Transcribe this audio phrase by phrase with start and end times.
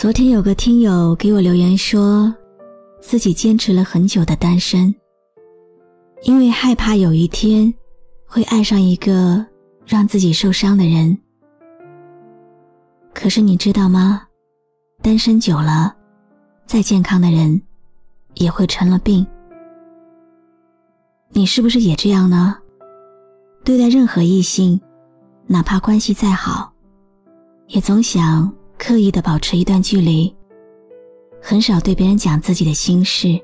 [0.00, 2.34] 昨天有个听友给我留言说，
[3.02, 4.94] 自己坚持了很久的单身，
[6.22, 7.70] 因为害怕有一天
[8.24, 9.44] 会爱上一个
[9.84, 11.18] 让自己受伤的人。
[13.12, 14.22] 可是你知道吗？
[15.02, 15.94] 单身久了，
[16.64, 17.60] 再健康的人
[18.36, 19.26] 也会成了病。
[21.28, 22.56] 你是不是也这样呢？
[23.64, 24.80] 对待任何异性，
[25.46, 26.72] 哪怕关系再好，
[27.66, 28.50] 也总想。
[28.80, 30.34] 刻意的保持一段距离，
[31.38, 33.38] 很少对别人讲自己的心事，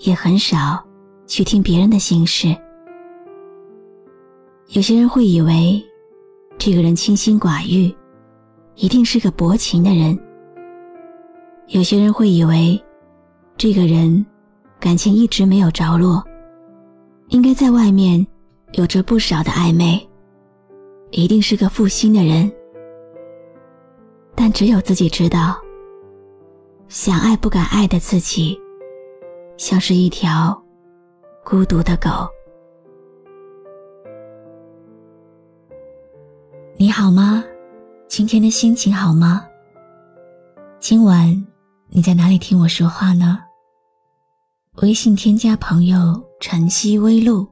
[0.00, 0.84] 也很少
[1.26, 2.54] 去听别人的心事。
[4.68, 5.82] 有些人会以为，
[6.58, 7.90] 这个人清心寡欲，
[8.74, 10.14] 一定是个薄情的人；
[11.68, 12.78] 有些人会以为，
[13.56, 14.24] 这个人
[14.78, 16.22] 感情一直没有着落，
[17.28, 18.24] 应该在外面
[18.74, 20.06] 有着不少的暧昧，
[21.12, 22.52] 一定是个负心的人。
[24.40, 25.60] 但只有自己知道，
[26.86, 28.56] 想爱不敢爱的自己，
[29.56, 30.56] 像是一条
[31.44, 32.08] 孤独的狗。
[36.76, 37.42] 你好吗？
[38.06, 39.44] 今天的心情好吗？
[40.78, 41.44] 今晚
[41.88, 43.40] 你在哪里听我说话呢？
[44.82, 47.44] 微信添加朋友“晨曦微露”，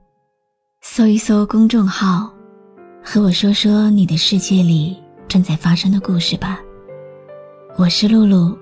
[0.83, 2.33] 搜一搜公众号，
[3.03, 6.61] 和我说说你的世界里正在发生的故事吧。
[7.79, 8.57] 我是露露，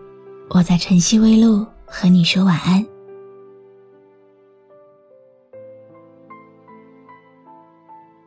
[0.48, 2.84] 我在晨曦微露和你说晚安。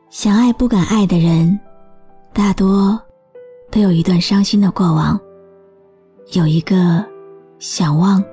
[0.10, 1.60] 想爱不敢爱的人，
[2.32, 2.98] 大多
[3.70, 5.20] 都有一段伤心的过往，
[6.32, 7.06] 有一个
[7.60, 8.24] 想忘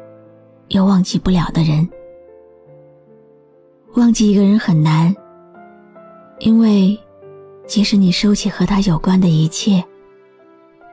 [0.68, 1.86] 又忘记不了的人。
[3.96, 5.12] 忘记一个人很难，
[6.38, 6.96] 因为
[7.66, 9.84] 即使你收起和他有关的一切。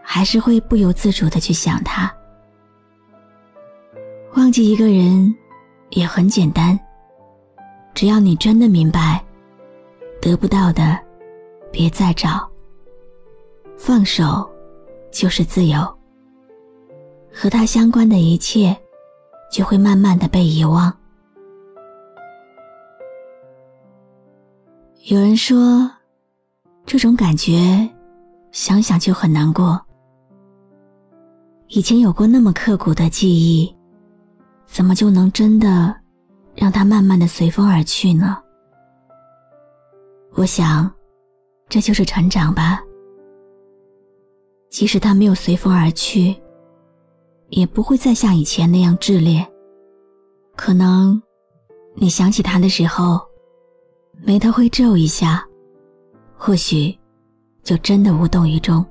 [0.02, 2.12] 还是会不由自主的去想他。
[4.36, 5.34] 忘记一个人
[5.90, 6.80] 也很简单，
[7.94, 9.24] 只要你真的明白，
[10.22, 11.00] 得不到的
[11.72, 12.50] 别再找。
[13.78, 14.50] 放手
[15.12, 15.80] 就是自由，
[17.34, 18.76] 和他相关的一切
[19.52, 20.94] 就会慢慢的被遗忘。
[25.06, 25.92] 有人说，
[26.86, 27.90] 这种感觉
[28.52, 29.84] 想想就很难过。
[31.74, 33.74] 以前有过那么刻骨的记忆，
[34.66, 35.96] 怎么就能真的
[36.54, 38.38] 让它慢慢的随风而去呢？
[40.34, 40.92] 我想，
[41.70, 42.82] 这就是成长吧。
[44.70, 46.36] 即使它没有随风而去，
[47.52, 49.42] 也不会再像以前那样炽烈。
[50.58, 51.22] 可能，
[51.96, 53.18] 你想起他的时候，
[54.26, 55.48] 眉头会皱一下，
[56.36, 56.94] 或许，
[57.64, 58.86] 就真的无动于衷。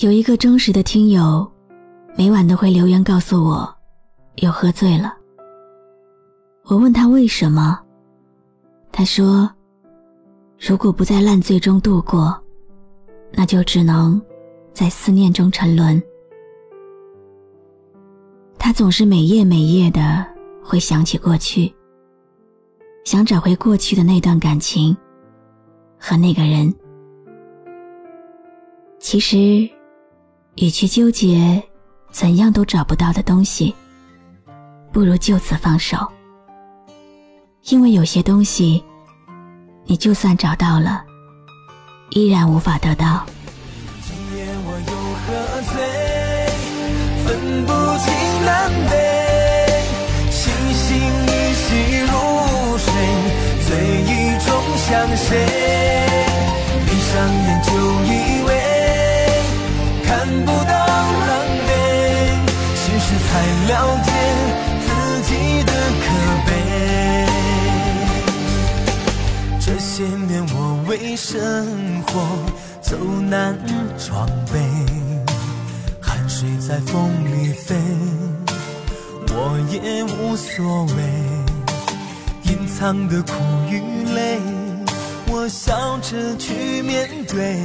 [0.00, 1.50] 有一个忠实的听友，
[2.18, 3.74] 每晚都会留言告诉我，
[4.42, 5.16] 又喝醉了。
[6.64, 7.80] 我问他为什么，
[8.92, 9.50] 他说
[10.60, 12.38] ：“如果不在烂醉中度过，
[13.32, 14.20] 那就只能
[14.74, 16.02] 在思念中沉沦。”
[18.60, 20.26] 他总是每夜每夜的
[20.62, 21.74] 会想起过去，
[23.06, 24.94] 想找回过去的那段感情
[25.98, 26.70] 和那个人。
[28.98, 29.66] 其实。
[30.56, 31.62] 与其纠结
[32.10, 33.74] 怎样都找不到的东西，
[34.90, 35.98] 不如就此放手。
[37.68, 38.82] 因为有些东西，
[39.84, 41.04] 你就算找到了，
[42.10, 43.26] 依然无法得到。
[44.00, 44.96] 今夜我又
[45.26, 45.26] 喝
[45.68, 45.76] 醉，
[47.26, 47.36] 分
[47.66, 48.06] 不清
[48.46, 48.96] 南北，
[50.30, 52.90] 星星依稀如水，
[53.66, 53.76] 醉
[54.08, 54.48] 意中
[54.78, 54.88] 想
[55.18, 55.36] 谁？
[56.86, 57.14] 闭上
[71.28, 71.66] 生
[72.02, 72.22] 活
[72.80, 72.96] 走
[73.28, 73.58] 南
[73.98, 74.60] 闯北，
[76.00, 77.74] 汗水在风里飞，
[79.30, 81.02] 我也无所谓。
[82.44, 83.32] 隐藏的苦
[83.68, 83.82] 与
[84.14, 84.38] 累，
[85.26, 87.58] 我笑着去面对，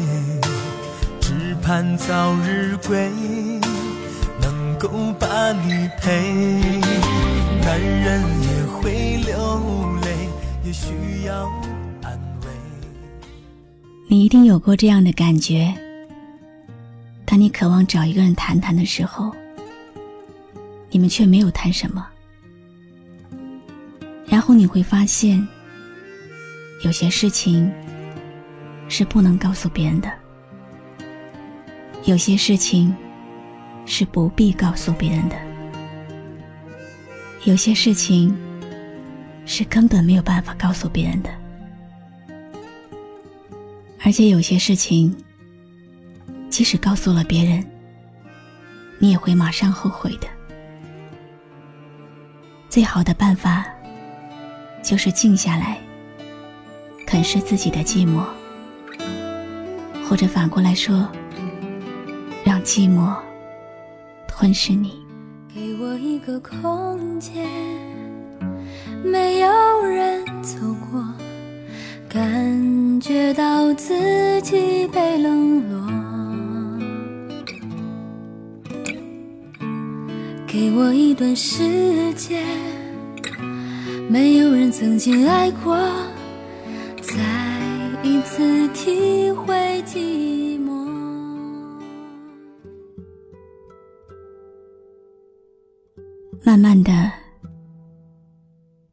[1.20, 3.12] 只盼早日归，
[4.42, 6.10] 能够把你陪。
[7.64, 9.38] 男人也会流
[14.12, 15.74] 你一定有过这样的感觉：
[17.24, 19.34] 当你渴望找一个人谈谈的时候，
[20.90, 22.06] 你们却没有谈什么。
[24.28, 25.48] 然后你会发现，
[26.84, 27.72] 有些事情
[28.90, 30.12] 是不能告诉别人的，
[32.04, 32.94] 有些事情
[33.86, 35.38] 是不必告诉别人的，
[37.46, 38.38] 有些事情
[39.46, 41.30] 是根本没有办法告诉别人的，
[44.04, 45.16] 而且有些事情，
[46.50, 47.66] 即使告诉了别人，
[49.00, 50.28] 你也会马上后悔的。
[52.70, 53.66] 最好的办法。
[54.84, 55.80] 就是静下来，
[57.06, 58.26] 啃食自己的寂寞，
[60.04, 61.08] 或者反过来说，
[62.44, 63.16] 让寂寞
[64.28, 65.00] 吞噬你。
[65.54, 67.48] 给我一个空间，
[69.04, 70.58] 没有人走
[70.92, 71.08] 过，
[72.10, 75.82] 感觉到自己被冷落。
[80.46, 82.46] 给我一段时间。
[84.08, 85.76] 没有人曾经爱过，
[87.02, 87.14] 再
[88.04, 90.70] 一次体会寂寞。
[96.44, 96.92] 慢慢的，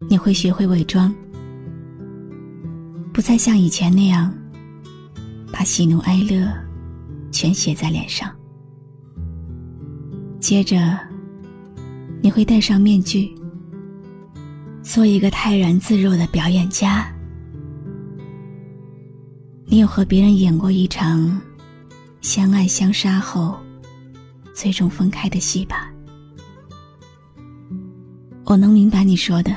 [0.09, 1.13] 你会学会伪装，
[3.19, 4.33] 不再像以前那样
[5.53, 6.49] 把喜怒哀乐
[7.33, 8.33] 全写在脸上。
[10.39, 10.97] 接着，
[12.23, 13.35] 你会戴上面具。
[14.85, 17.13] 做一个泰然自若的表演家，
[19.65, 21.41] 你有和别人演过一场
[22.21, 23.59] 相爱相杀后
[24.55, 25.93] 最终分开的戏吧？
[28.45, 29.53] 我能明白你说的，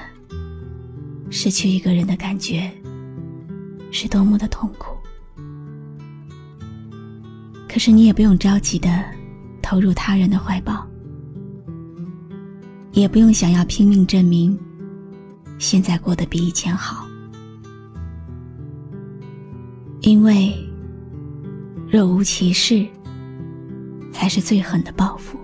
[1.29, 2.67] 失去一个人的感觉
[3.91, 4.97] 是多么的痛苦。
[7.67, 8.89] 可是你也不用着急的
[9.61, 10.85] 投入他人的怀抱，
[12.91, 14.57] 也不用想要拼命证明。
[15.57, 17.07] 现在过得比以前好，
[20.01, 20.53] 因为
[21.87, 22.85] 若无其事，
[24.11, 25.37] 才是最狠的报复。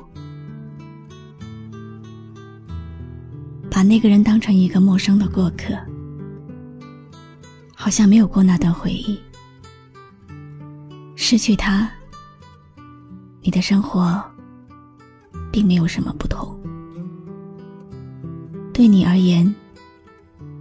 [3.69, 5.77] 把那个人当成一个陌生的过客，
[7.88, 9.18] 好像没有过那段回忆。
[11.16, 11.89] 失去他，
[13.39, 14.22] 你的生活
[15.54, 16.54] 并没有什么不同。
[18.74, 19.56] 对你而言。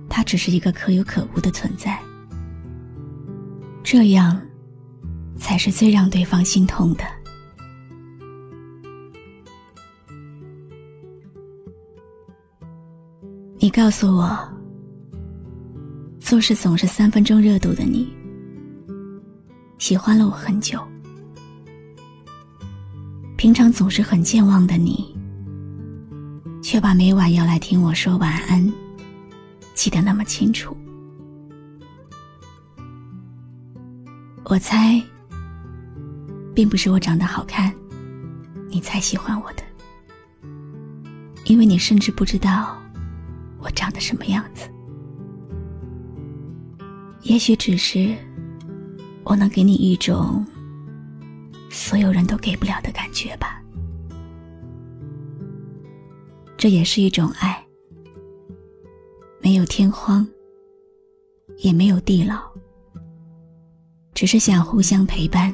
[0.08, 2.00] 他只是一个可有可无的存在，
[3.82, 4.40] 这样
[5.36, 7.02] 才是最让对方心痛的。
[13.58, 14.55] 你告诉我，
[16.26, 18.12] 做事总是三分钟热度的你，
[19.78, 20.76] 喜欢了我很久；
[23.36, 25.16] 平常总是很健忘的你，
[26.60, 28.72] 却把每晚要来听我说晚安。
[29.72, 30.76] 记得那么清楚，
[34.46, 35.00] 我猜，
[36.56, 37.72] 并不是我长得好看，
[38.68, 39.62] 你才喜欢我的，
[41.44, 42.76] 因为你甚至不知道
[43.60, 44.68] 我长得什么样子。
[47.28, 48.14] 也许只是
[49.24, 50.46] 我能给你一种
[51.68, 53.60] 所有人都给不了的感觉吧，
[56.56, 57.60] 这也是一种爱。
[59.42, 60.26] 没有天荒，
[61.58, 62.48] 也没有地老，
[64.14, 65.52] 只是想互相陪伴，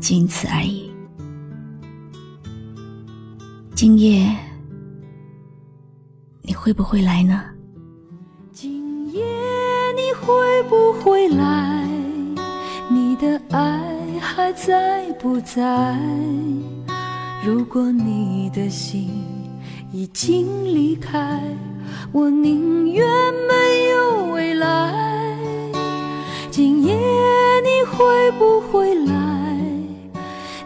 [0.00, 0.90] 仅此而已。
[3.76, 4.36] 今夜
[6.42, 7.44] 你会不会来呢？
[10.20, 11.88] 会不会来？
[12.88, 13.80] 你的爱
[14.20, 15.96] 还在不在？
[17.44, 19.24] 如果你的心
[19.92, 21.40] 已经离开。
[22.12, 23.06] 我宁愿
[23.48, 24.92] 没有未来。
[26.50, 29.56] 今夜你会不会来？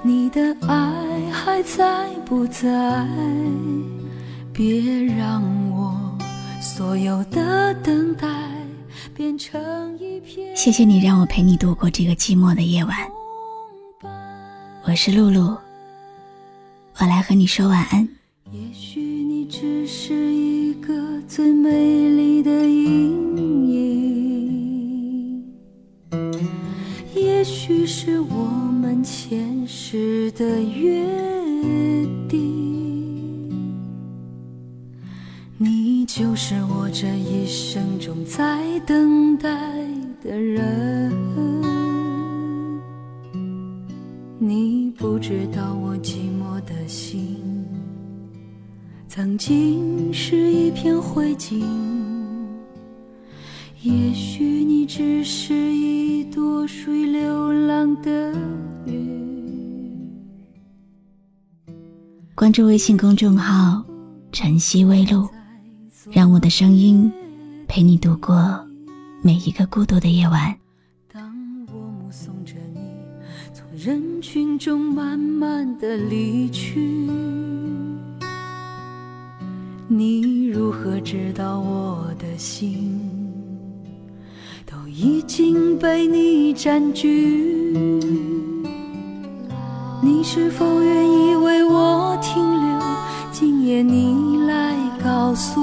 [0.02, 3.06] 你的爱还在不在？
[4.52, 5.94] 别让我
[6.60, 8.28] 所有的等待
[9.14, 10.56] 变成一片。
[10.56, 12.96] 谢谢你让我陪你度过这个寂寞的夜晚。
[14.84, 15.56] 我是露露，
[16.98, 18.08] 我来和你说晚安。
[18.50, 20.92] 也许你只是一个
[21.28, 21.70] 最美
[22.10, 25.44] 丽的阴影。
[27.14, 28.44] 也许是我
[28.80, 31.06] 们前世的约
[36.16, 39.50] 就是我这一生中在等待
[40.22, 41.12] 的人。
[44.38, 47.66] 你不知道我寂寞的心，
[49.08, 51.64] 曾经是一片灰烬。
[53.82, 58.32] 也许你只是一朵属于流浪的
[58.86, 60.08] 云。
[62.36, 63.84] 关注微信公众号
[64.30, 65.28] “晨曦微露”，
[66.10, 67.10] 让我的声音
[67.66, 68.36] 陪你度过
[69.22, 70.54] 每一个孤独的夜晚。
[71.10, 71.22] 当
[71.68, 72.80] 我目送着你
[73.52, 77.08] 从人群中慢慢的离去，
[79.88, 83.00] 你如何知道我的心
[84.66, 87.74] 都已经被你占据？
[90.02, 92.78] 你是否愿意为我停留？
[93.32, 95.60] 今夜你来告诉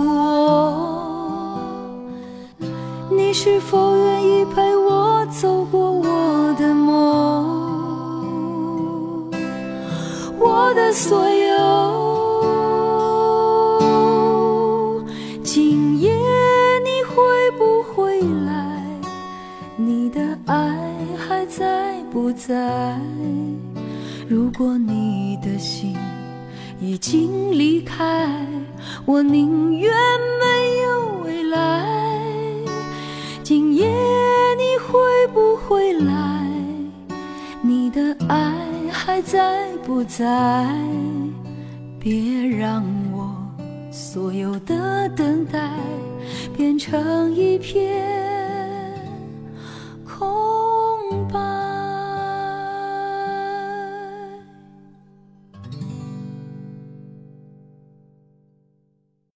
[3.43, 6.93] 是否愿意陪我走过我的梦？
[10.37, 11.57] 我的所有，
[15.43, 16.13] 今夜
[16.85, 17.15] 你会
[17.57, 18.85] 不会来？
[19.75, 20.77] 你的爱
[21.17, 22.95] 还在不在？
[24.29, 25.97] 如果你的心
[26.79, 28.29] 已经离开，
[29.03, 29.50] 我宁
[39.21, 40.67] 在不在？
[41.99, 43.31] 别让我
[43.91, 45.69] 所有的等待
[46.57, 48.20] 变成一片。